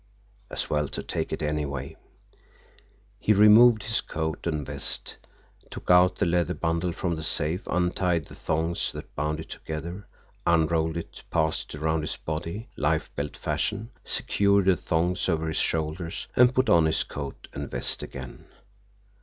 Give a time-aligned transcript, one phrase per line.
[0.49, 1.95] As well to take it anyway.
[3.19, 5.15] He removed his coat and vest,
[5.69, 10.07] took out the leather bundle from the safe, untied the thongs that bound it together,
[10.47, 15.57] unrolled it, passed it around his body, life belt fashion, secured the thongs over his
[15.57, 18.45] shoulders, and put on his coat and vest again.